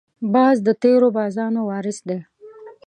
[0.33, 2.19] باز د تېرو بازانو وارث دی